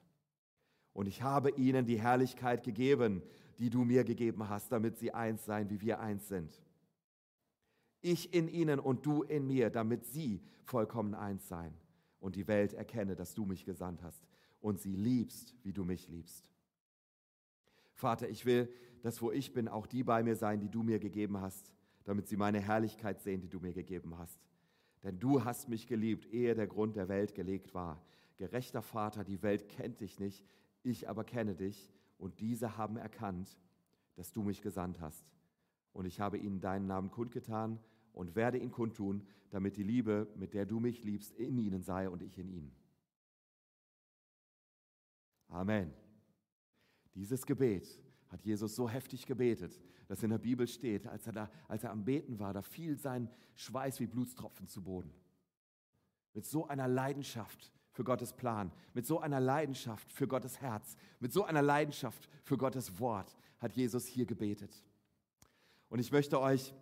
[0.93, 3.21] Und ich habe ihnen die Herrlichkeit gegeben,
[3.59, 6.59] die du mir gegeben hast, damit sie eins sein, wie wir eins sind.
[8.01, 11.71] Ich in ihnen und du in mir, damit sie vollkommen eins sein
[12.25, 14.25] und die Welt erkenne, dass du mich gesandt hast
[14.59, 16.51] und sie liebst, wie du mich liebst.
[17.93, 18.67] Vater, ich will,
[19.03, 21.71] dass wo ich bin, auch die bei mir sein, die du mir gegeben hast,
[22.03, 24.39] damit sie meine Herrlichkeit sehen, die du mir gegeben hast.
[25.03, 28.03] Denn du hast mich geliebt, ehe der Grund der Welt gelegt war.
[28.37, 30.43] Gerechter Vater, die Welt kennt dich nicht,
[30.81, 33.55] ich aber kenne dich, und diese haben erkannt,
[34.15, 35.23] dass du mich gesandt hast.
[35.93, 37.77] Und ich habe ihnen deinen Namen kundgetan
[38.15, 42.09] und werde ihn kundtun, damit die Liebe, mit der du mich liebst, in ihnen sei
[42.09, 42.75] und ich in ihnen.
[45.49, 45.93] Amen.
[47.13, 47.87] Dieses Gebet
[48.29, 51.91] hat Jesus so heftig gebetet, dass in der Bibel steht, als er, da, als er
[51.91, 55.13] am Beten war, da fiel sein Schweiß wie Blutstropfen zu Boden.
[56.33, 61.31] Mit so einer Leidenschaft für Gottes Plan, mit so einer Leidenschaft für Gottes Herz, mit
[61.31, 64.83] so einer Leidenschaft für Gottes Wort hat Jesus hier gebetet.
[65.89, 66.73] Und ich möchte euch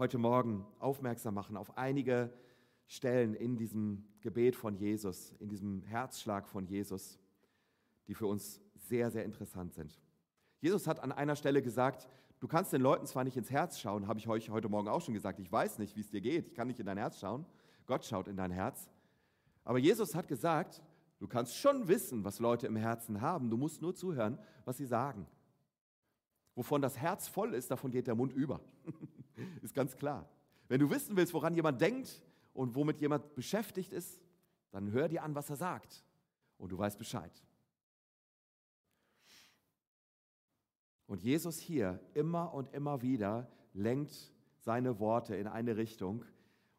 [0.00, 2.32] heute Morgen aufmerksam machen auf einige
[2.86, 7.18] Stellen in diesem Gebet von Jesus, in diesem Herzschlag von Jesus,
[8.06, 10.00] die für uns sehr, sehr interessant sind.
[10.62, 12.08] Jesus hat an einer Stelle gesagt,
[12.38, 15.02] du kannst den Leuten zwar nicht ins Herz schauen, habe ich euch heute Morgen auch
[15.02, 17.20] schon gesagt, ich weiß nicht, wie es dir geht, ich kann nicht in dein Herz
[17.20, 17.44] schauen,
[17.84, 18.88] Gott schaut in dein Herz.
[19.64, 20.80] Aber Jesus hat gesagt,
[21.18, 24.86] du kannst schon wissen, was Leute im Herzen haben, du musst nur zuhören, was sie
[24.86, 25.26] sagen.
[26.60, 28.60] Wovon das Herz voll ist, davon geht der Mund über.
[29.62, 30.28] ist ganz klar.
[30.68, 34.20] Wenn du wissen willst, woran jemand denkt und womit jemand beschäftigt ist,
[34.70, 36.04] dann hör dir an, was er sagt
[36.58, 37.32] und du weißt Bescheid.
[41.06, 46.26] Und Jesus hier immer und immer wieder lenkt seine Worte in eine Richtung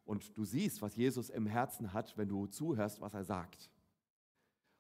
[0.06, 3.72] und du siehst, was Jesus im Herzen hat, wenn du zuhörst, was er sagt.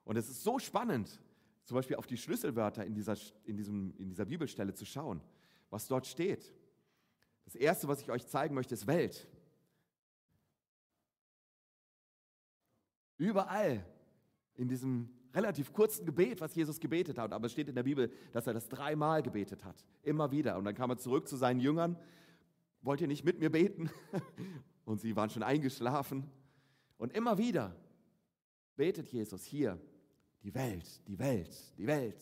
[0.03, 1.19] Und es ist so spannend,
[1.63, 5.21] zum Beispiel auf die Schlüsselwörter in dieser, in, diesem, in dieser Bibelstelle zu schauen,
[5.69, 6.53] was dort steht.
[7.45, 9.27] Das Erste, was ich euch zeigen möchte, ist Welt.
[13.17, 13.85] Überall
[14.55, 17.33] in diesem relativ kurzen Gebet, was Jesus gebetet hat.
[17.33, 19.85] Aber es steht in der Bibel, dass er das dreimal gebetet hat.
[20.03, 20.57] Immer wieder.
[20.57, 21.97] Und dann kam er zurück zu seinen Jüngern.
[22.81, 23.89] Wollt ihr nicht mit mir beten?
[24.85, 26.29] Und sie waren schon eingeschlafen.
[26.97, 27.75] Und immer wieder
[28.75, 29.79] betet Jesus hier,
[30.43, 32.21] die Welt, die Welt, die Welt.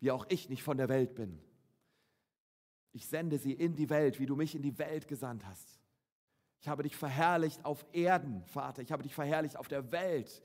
[0.00, 1.40] Wie auch ich nicht von der Welt bin.
[2.92, 5.78] Ich sende sie in die Welt, wie du mich in die Welt gesandt hast.
[6.60, 8.82] Ich habe dich verherrlicht auf Erden, Vater.
[8.82, 10.42] Ich habe dich verherrlicht auf der Welt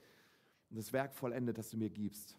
[0.69, 2.37] und das Werk vollendet, das du mir gibst.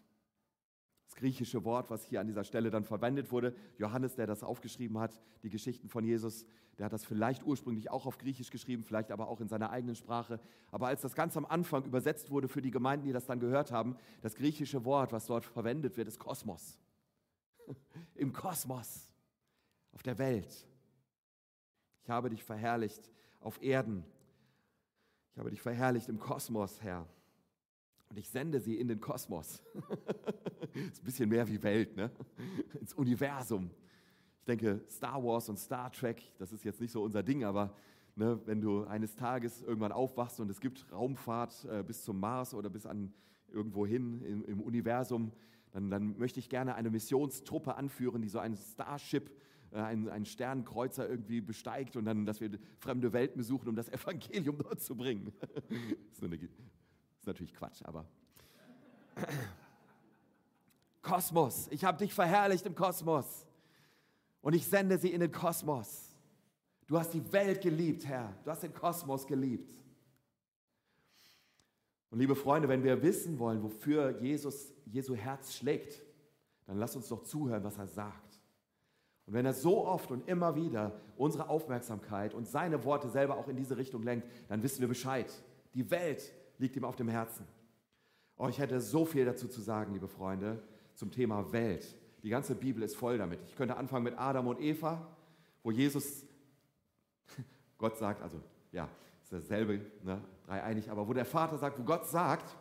[1.15, 5.19] Griechische Wort, was hier an dieser Stelle dann verwendet wurde, Johannes, der das aufgeschrieben hat,
[5.43, 6.45] die Geschichten von Jesus,
[6.77, 9.95] der hat das vielleicht ursprünglich auch auf Griechisch geschrieben, vielleicht aber auch in seiner eigenen
[9.95, 10.41] Sprache.
[10.71, 13.71] Aber als das ganz am Anfang übersetzt wurde für die Gemeinden, die das dann gehört
[13.71, 16.77] haben, das griechische Wort, was dort verwendet wird, ist Kosmos.
[18.15, 19.09] Im Kosmos,
[19.93, 20.67] auf der Welt.
[22.03, 24.03] Ich habe dich verherrlicht auf Erden.
[25.31, 27.07] Ich habe dich verherrlicht im Kosmos, Herr.
[28.09, 29.63] Und ich sende sie in den Kosmos.
[30.75, 32.11] ist ein bisschen mehr wie Welt, ne?
[32.79, 33.71] ins Universum.
[34.39, 37.75] Ich denke, Star Wars und Star Trek, das ist jetzt nicht so unser Ding, aber
[38.15, 42.53] ne, wenn du eines Tages irgendwann aufwachst und es gibt Raumfahrt äh, bis zum Mars
[42.53, 43.13] oder bis an
[43.51, 45.31] irgendwo hin im, im Universum,
[45.71, 49.31] dann, dann, möchte ich gerne eine Missionstruppe anführen, die so ein Starship,
[49.71, 53.89] äh, einen, einen Sternenkreuzer irgendwie besteigt und dann, dass wir fremde Welten besuchen, um das
[53.93, 55.33] Evangelium dort zu bringen.
[55.39, 58.05] das ist eine ist natürlich Quatsch, aber.
[61.05, 63.45] Kosmos, ich habe dich verherrlicht im Kosmos
[64.41, 66.15] und ich sende sie in den Kosmos.
[66.87, 68.33] Du hast die Welt geliebt, Herr.
[68.43, 69.71] Du hast den Kosmos geliebt.
[72.09, 76.01] Und liebe Freunde, wenn wir wissen wollen, wofür Jesus, Jesu Herz schlägt,
[76.65, 78.39] dann lass uns doch zuhören, was er sagt.
[79.27, 83.47] Und wenn er so oft und immer wieder unsere Aufmerksamkeit und seine Worte selber auch
[83.47, 85.31] in diese Richtung lenkt, dann wissen wir Bescheid.
[85.75, 87.45] Die Welt liegt ihm auf dem Herzen.
[88.37, 90.61] Oh, ich hätte so viel dazu zu sagen, liebe Freunde,
[90.95, 91.95] zum Thema Welt.
[92.23, 93.39] Die ganze Bibel ist voll damit.
[93.47, 95.07] Ich könnte anfangen mit Adam und Eva,
[95.61, 96.25] wo Jesus,
[97.77, 98.89] Gott sagt, also ja,
[99.21, 102.55] ist dasselbe, ne, dreieinig, aber wo der Vater sagt, wo Gott sagt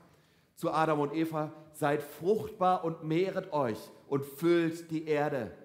[0.55, 5.57] zu Adam und Eva, seid fruchtbar und mehret euch und füllt die Erde.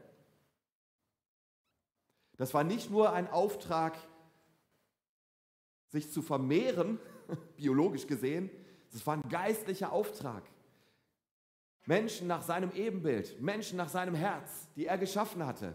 [2.38, 3.98] Das war nicht nur ein Auftrag,
[5.90, 7.00] sich zu vermehren,
[7.58, 8.50] biologisch gesehen,
[8.92, 10.44] das war ein geistlicher Auftrag.
[11.90, 15.74] Menschen nach seinem Ebenbild, Menschen nach seinem Herz, die er geschaffen hatte.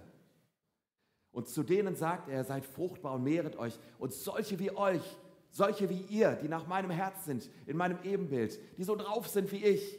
[1.33, 3.77] Und zu denen sagt er, seid fruchtbar und mehret euch.
[3.99, 5.03] Und solche wie euch,
[5.51, 9.51] solche wie ihr, die nach meinem Herz sind, in meinem Ebenbild, die so drauf sind
[9.51, 9.99] wie ich,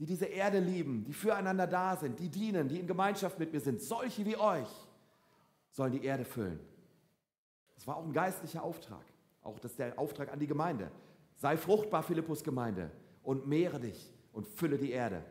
[0.00, 3.60] die diese Erde lieben, die füreinander da sind, die dienen, die in Gemeinschaft mit mir
[3.60, 4.88] sind, solche wie euch,
[5.70, 6.58] sollen die Erde füllen.
[7.76, 9.04] Das war auch ein geistlicher Auftrag.
[9.42, 10.90] Auch das ist der Auftrag an die Gemeinde.
[11.36, 12.90] Sei fruchtbar, Philippus Gemeinde,
[13.22, 15.22] und mehre dich und fülle die Erde.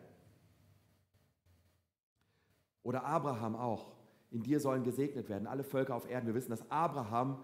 [2.85, 3.91] Oder Abraham auch.
[4.29, 6.27] In dir sollen gesegnet werden alle Völker auf Erden.
[6.27, 7.43] Wir wissen, dass Abraham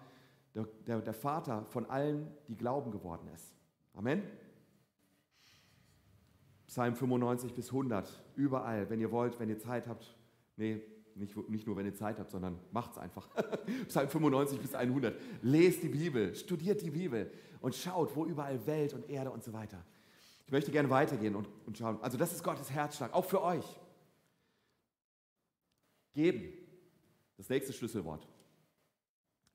[0.54, 3.54] der, der, der Vater von allen, die glauben geworden ist.
[3.96, 4.22] Amen.
[6.68, 10.16] Psalm 95 bis 100, überall, wenn ihr wollt, wenn ihr Zeit habt.
[10.58, 10.82] Nee,
[11.16, 13.28] nicht, nicht nur, wenn ihr Zeit habt, sondern macht's einfach.
[13.88, 15.20] Psalm 95 bis 100.
[15.42, 19.54] Lest die Bibel, studiert die Bibel und schaut, wo überall Welt und Erde und so
[19.54, 19.84] weiter.
[20.46, 21.98] Ich möchte gerne weitergehen und, und schauen.
[22.02, 23.66] Also das ist Gottes Herzschlag, auch für euch.
[26.14, 26.54] Geben.
[27.38, 28.28] Das nächste Schlüsselwort.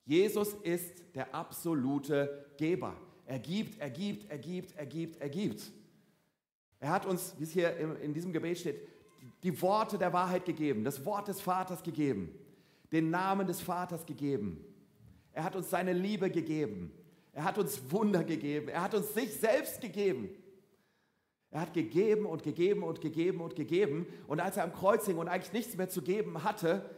[0.05, 2.95] Jesus ist der absolute Geber.
[3.25, 5.71] Er gibt, er gibt, er gibt, er gibt, er gibt.
[6.79, 8.79] Er hat uns, wie es hier in diesem Gebet steht,
[9.43, 12.33] die Worte der Wahrheit gegeben, das Wort des Vaters gegeben,
[12.91, 14.63] den Namen des Vaters gegeben.
[15.33, 16.91] Er hat uns seine Liebe gegeben.
[17.33, 18.69] Er hat uns Wunder gegeben.
[18.69, 20.29] Er hat uns sich selbst gegeben.
[21.51, 24.05] Er hat gegeben und gegeben und gegeben und gegeben.
[24.27, 26.89] Und als er am Kreuz hing und eigentlich nichts mehr zu geben hatte,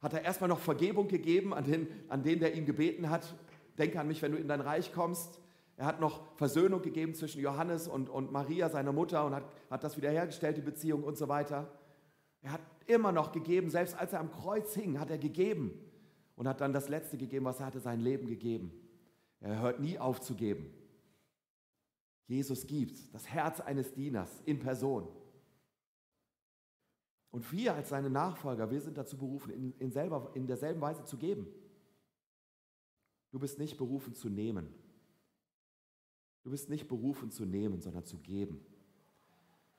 [0.00, 3.34] hat er erstmal noch Vergebung gegeben an den, an den, der ihn gebeten hat.
[3.78, 5.40] Denke an mich, wenn du in dein Reich kommst.
[5.76, 9.84] Er hat noch Versöhnung gegeben zwischen Johannes und, und Maria, seiner Mutter, und hat, hat
[9.84, 11.70] das wiederhergestellt, die Beziehung und so weiter.
[12.42, 15.72] Er hat immer noch gegeben, selbst als er am Kreuz hing, hat er gegeben
[16.36, 18.72] und hat dann das Letzte gegeben, was er hatte, sein Leben gegeben.
[19.40, 20.70] Er hört nie auf zu geben.
[22.30, 25.08] Jesus gibt das Herz eines Dieners in Person.
[27.32, 31.04] Und wir als seine Nachfolger, wir sind dazu berufen, in, in, selber, in derselben Weise
[31.04, 31.48] zu geben.
[33.32, 34.72] Du bist nicht berufen zu nehmen.
[36.44, 38.64] Du bist nicht berufen zu nehmen, sondern zu geben.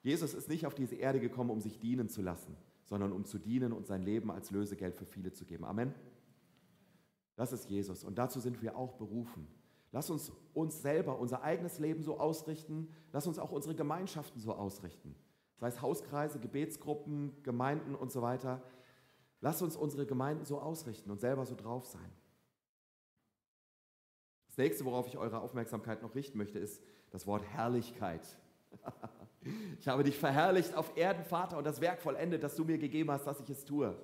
[0.01, 3.39] Jesus ist nicht auf diese Erde gekommen, um sich dienen zu lassen, sondern um zu
[3.39, 5.63] dienen und sein Leben als Lösegeld für viele zu geben.
[5.63, 5.95] Amen.
[7.37, 9.47] Das ist Jesus und dazu sind wir auch berufen.
[9.91, 12.89] Lass uns uns selber, unser eigenes Leben so ausrichten.
[13.11, 15.15] Lass uns auch unsere Gemeinschaften so ausrichten
[15.61, 18.63] sei es Hauskreise, Gebetsgruppen, Gemeinden und so weiter.
[19.41, 22.11] Lass uns unsere Gemeinden so ausrichten und selber so drauf sein.
[24.47, 28.27] Das nächste, worauf ich eure Aufmerksamkeit noch richten möchte, ist das Wort Herrlichkeit.
[29.79, 33.09] Ich habe dich verherrlicht auf Erden, Vater, und das Werk vollendet, das du mir gegeben
[33.09, 33.95] hast, dass ich es tue.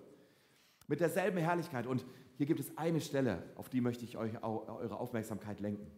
[0.88, 1.86] Mit derselben Herrlichkeit.
[1.86, 2.04] Und
[2.38, 5.92] hier gibt es eine Stelle, auf die möchte ich euch eure Aufmerksamkeit lenken.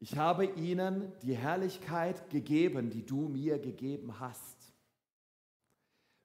[0.00, 4.74] Ich habe ihnen die Herrlichkeit gegeben, die du mir gegeben hast.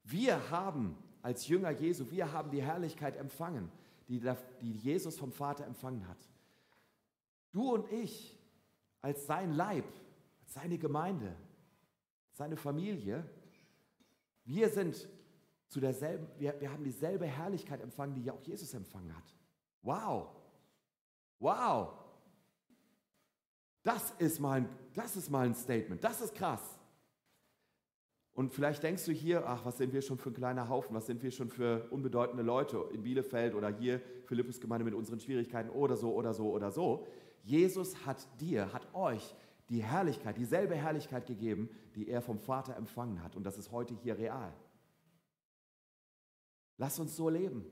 [0.04, 3.72] Wir haben als Jünger Jesu, wir haben die Herrlichkeit empfangen,
[4.08, 4.20] die,
[4.60, 6.18] Jesus vom Vater empfangen hat.
[7.52, 8.36] Du und ich
[9.02, 9.86] als sein Leib,
[10.42, 11.36] als seine Gemeinde,
[12.32, 13.24] seine Familie,
[14.46, 15.08] wir sind
[15.70, 19.34] zu derselben, wir, wir haben dieselbe Herrlichkeit empfangen, die ja auch Jesus empfangen hat.
[19.84, 20.28] Wow!
[21.40, 21.94] Wow!
[23.84, 26.80] Das ist, mal ein, das ist mal ein Statement, das ist krass.
[28.34, 31.06] Und vielleicht denkst du hier, ach, was sind wir schon für ein kleiner Haufen, was
[31.06, 35.98] sind wir schon für unbedeutende Leute in Bielefeld oder hier Philippus-Gemeinde mit unseren Schwierigkeiten oder
[35.98, 37.06] so oder so oder so.
[37.44, 39.36] Jesus hat dir, hat euch
[39.70, 43.36] die Herrlichkeit, dieselbe Herrlichkeit gegeben, die er vom Vater empfangen hat.
[43.36, 44.54] Und das ist heute hier real.
[46.80, 47.64] Lass uns so leben.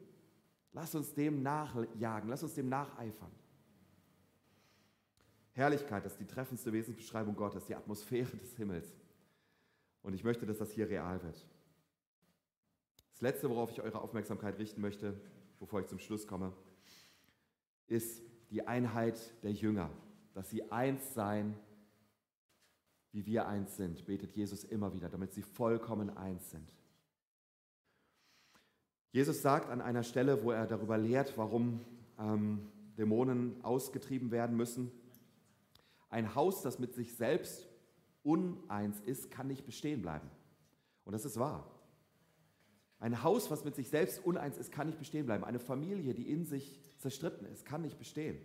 [0.73, 3.31] Lass uns dem nachjagen, lass uns dem nacheifern.
[5.53, 8.95] Herrlichkeit, ist die treffendste Wesensbeschreibung Gottes, die Atmosphäre des Himmels.
[10.03, 11.47] Und ich möchte, dass das hier real wird.
[13.13, 15.19] Das Letzte, worauf ich eure Aufmerksamkeit richten möchte,
[15.59, 16.53] bevor ich zum Schluss komme,
[17.87, 19.89] ist die Einheit der Jünger,
[20.33, 21.57] dass sie eins sein,
[23.13, 26.76] wie wir eins sind, betet Jesus immer wieder, damit sie vollkommen eins sind.
[29.11, 31.81] Jesus sagt an einer Stelle, wo er darüber lehrt, warum
[32.19, 34.91] ähm, Dämonen ausgetrieben werden müssen,
[36.09, 37.67] ein Haus, das mit sich selbst
[38.23, 40.29] uneins ist, kann nicht bestehen bleiben.
[41.03, 41.69] Und das ist wahr.
[42.99, 45.43] Ein Haus, was mit sich selbst uneins ist, kann nicht bestehen bleiben.
[45.43, 48.37] Eine Familie, die in sich zerstritten ist, kann nicht bestehen.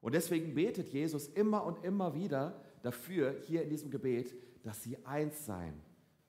[0.00, 5.04] Und deswegen betet Jesus immer und immer wieder dafür, hier in diesem Gebet, dass sie
[5.04, 5.74] eins seien,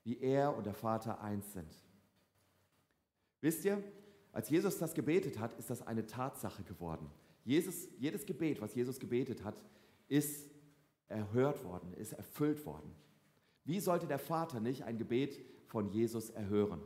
[0.04, 1.76] wie er und der Vater eins sind.
[3.46, 3.84] Wisst ihr,
[4.32, 7.12] als Jesus das gebetet hat, ist das eine Tatsache geworden.
[7.44, 9.56] Jesus, jedes Gebet, was Jesus gebetet hat,
[10.08, 10.50] ist
[11.10, 12.96] erhört worden, ist erfüllt worden.
[13.64, 16.82] Wie sollte der Vater nicht ein Gebet von Jesus erhören?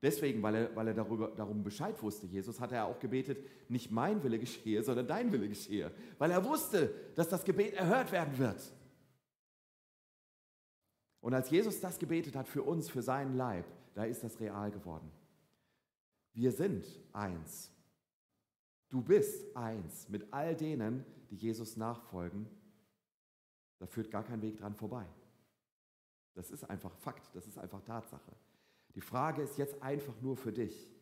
[0.00, 3.90] Deswegen, weil er, weil er darüber, darum Bescheid wusste, Jesus, hat er auch gebetet, nicht
[3.90, 5.90] mein Wille geschehe, sondern dein Wille geschehe.
[6.16, 8.72] Weil er wusste, dass das Gebet erhört werden wird.
[11.20, 13.66] Und als Jesus das gebetet hat für uns, für seinen Leib,
[13.96, 15.10] da ist das real geworden.
[16.34, 16.84] Wir sind
[17.14, 17.72] eins.
[18.90, 22.46] Du bist eins mit all denen, die Jesus nachfolgen.
[23.78, 25.06] Da führt gar kein Weg dran vorbei.
[26.34, 28.32] Das ist einfach Fakt, das ist einfach Tatsache.
[28.94, 30.94] Die Frage ist jetzt einfach nur für dich.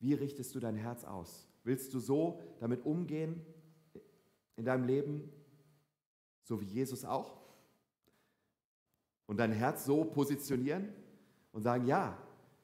[0.00, 1.46] Wie richtest du dein Herz aus?
[1.62, 3.46] Willst du so damit umgehen
[4.56, 5.30] in deinem Leben,
[6.42, 7.40] so wie Jesus auch?
[9.26, 10.92] Und dein Herz so positionieren
[11.52, 12.16] und sagen, ja,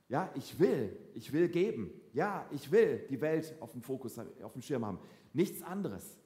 [0.08, 1.90] ja, ich will, ich will geben.
[2.12, 4.98] Ja, ich will die Welt auf dem Fokus, auf dem Schirm haben.
[5.32, 6.18] Nichts anderes.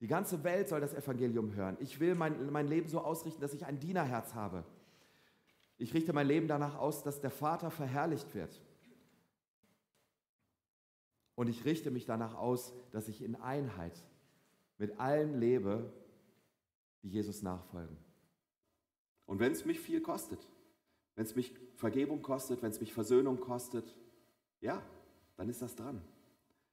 [0.00, 1.76] Die ganze Welt soll das Evangelium hören.
[1.80, 4.64] Ich will mein, mein Leben so ausrichten, dass ich ein Dienerherz habe.
[5.78, 8.60] Ich richte mein Leben danach aus, dass der Vater verherrlicht wird.
[11.36, 13.98] Und ich richte mich danach aus, dass ich in Einheit
[14.78, 15.92] mit allen lebe,
[17.02, 17.96] die Jesus nachfolgen.
[19.26, 20.46] Und wenn es mich viel kostet,
[21.14, 23.94] wenn es mich Vergebung kostet, wenn es mich Versöhnung kostet,
[24.60, 24.82] ja,
[25.36, 26.02] dann ist das dran.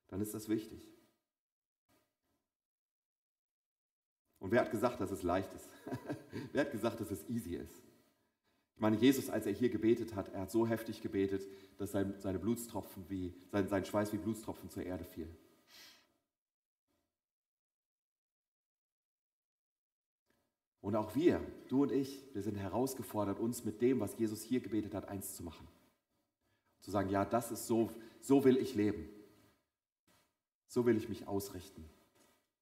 [0.07, 0.87] Dann ist das wichtig.
[4.39, 5.69] Und wer hat gesagt, dass es leicht ist?
[6.51, 7.81] wer hat gesagt, dass es easy ist?
[8.75, 12.15] Ich meine, Jesus, als er hier gebetet hat, er hat so heftig gebetet, dass sein,
[12.17, 15.29] seine Blutstropfen wie, sein, sein Schweiß wie Blutstropfen zur Erde fiel.
[20.81, 24.59] Und auch wir, du und ich, wir sind herausgefordert, uns mit dem, was Jesus hier
[24.59, 25.67] gebetet hat, eins zu machen.
[26.81, 29.07] Zu sagen, ja, das ist so, so will ich leben.
[30.67, 31.87] So will ich mich ausrichten.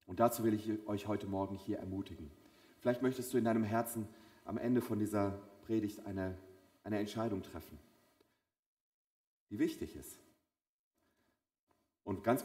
[0.05, 2.29] Und dazu will ich euch heute Morgen hier ermutigen.
[2.79, 4.07] Vielleicht möchtest du in deinem Herzen
[4.43, 6.37] am Ende von dieser Predigt eine,
[6.83, 7.77] eine Entscheidung treffen,
[9.49, 10.19] die wichtig ist.
[12.03, 12.43] Und ganz,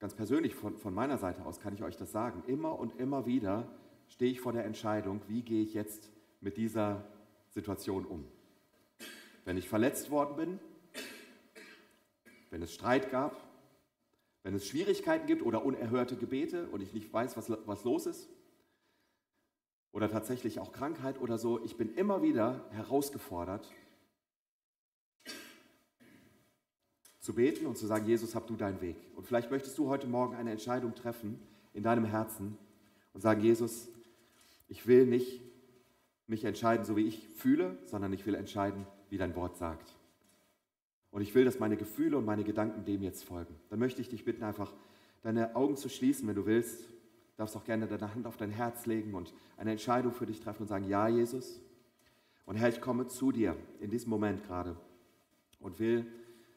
[0.00, 2.42] ganz persönlich von, von meiner Seite aus kann ich euch das sagen.
[2.46, 3.68] Immer und immer wieder
[4.08, 7.04] stehe ich vor der Entscheidung, wie gehe ich jetzt mit dieser
[7.50, 8.24] Situation um.
[9.44, 10.58] Wenn ich verletzt worden bin,
[12.50, 13.36] wenn es Streit gab,
[14.42, 18.28] wenn es Schwierigkeiten gibt oder unerhörte Gebete und ich nicht weiß, was, was los ist,
[19.92, 23.68] oder tatsächlich auch Krankheit oder so, ich bin immer wieder herausgefordert,
[27.20, 28.96] zu beten und zu sagen, Jesus, hab du deinen Weg.
[29.16, 31.38] Und vielleicht möchtest du heute Morgen eine Entscheidung treffen
[31.74, 32.56] in deinem Herzen
[33.12, 33.88] und sagen, Jesus,
[34.68, 35.42] ich will nicht
[36.26, 39.94] mich entscheiden, so wie ich fühle, sondern ich will entscheiden, wie dein Wort sagt.
[41.10, 43.54] Und ich will, dass meine Gefühle und meine Gedanken dem jetzt folgen.
[43.70, 44.74] Dann möchte ich dich bitten, einfach
[45.22, 46.82] deine Augen zu schließen, wenn du willst.
[46.82, 50.40] Du darfst auch gerne deine Hand auf dein Herz legen und eine Entscheidung für dich
[50.40, 51.60] treffen und sagen, ja, Jesus.
[52.44, 54.76] Und Herr, ich komme zu dir in diesem Moment gerade
[55.60, 56.06] und will,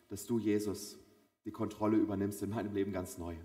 [0.09, 0.97] dass du, Jesus,
[1.45, 3.35] die Kontrolle übernimmst in meinem Leben ganz neu.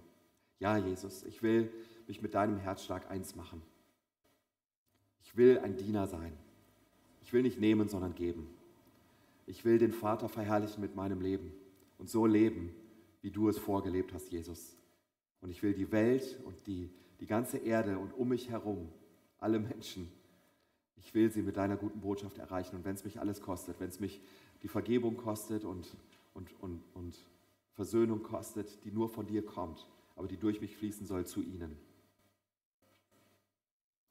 [0.58, 1.70] Ja, Jesus, ich will
[2.06, 3.62] mich mit deinem Herzschlag eins machen.
[5.26, 6.32] Ich will ein Diener sein.
[7.20, 8.46] Ich will nicht nehmen, sondern geben.
[9.46, 11.52] Ich will den Vater verherrlichen mit meinem Leben
[11.98, 12.72] und so leben,
[13.22, 14.76] wie du es vorgelebt hast, Jesus.
[15.40, 18.88] Und ich will die Welt und die, die ganze Erde und um mich herum,
[19.38, 20.08] alle Menschen,
[20.96, 22.76] ich will sie mit deiner guten Botschaft erreichen.
[22.76, 24.20] Und wenn es mich alles kostet, wenn es mich
[24.62, 25.88] die Vergebung kostet und,
[26.34, 27.16] und, und, und
[27.74, 31.76] Versöhnung kostet, die nur von dir kommt, aber die durch mich fließen soll zu ihnen.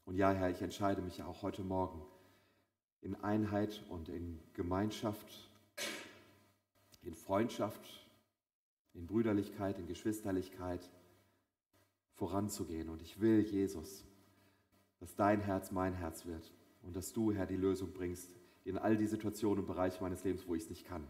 [0.05, 2.01] Und ja, Herr, ich entscheide mich auch heute Morgen
[3.01, 5.49] in Einheit und in Gemeinschaft,
[7.01, 7.81] in Freundschaft,
[8.93, 10.89] in Brüderlichkeit, in Geschwisterlichkeit
[12.13, 12.89] voranzugehen.
[12.89, 14.05] Und ich will, Jesus,
[14.99, 16.51] dass dein Herz mein Herz wird
[16.83, 18.29] und dass du, Herr, die Lösung bringst
[18.63, 21.05] in all die Situationen und Bereiche meines Lebens, wo ich es nicht kann.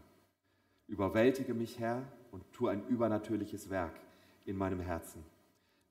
[0.86, 3.98] Überwältige mich, Herr, und tu ein übernatürliches Werk
[4.44, 5.24] in meinem Herzen,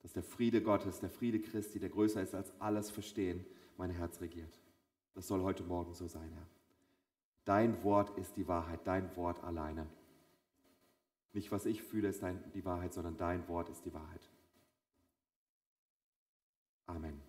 [0.05, 3.43] dass der Friede Gottes, der Friede Christi, der größer ist als alles Verstehen,
[3.75, 4.61] mein Herz regiert.
[5.15, 6.45] Das soll heute Morgen so sein, Herr.
[7.43, 9.87] Dein Wort ist die Wahrheit, dein Wort alleine.
[11.33, 14.29] Nicht, was ich fühle, ist dein, die Wahrheit, sondern dein Wort ist die Wahrheit.
[16.85, 17.19] Amen.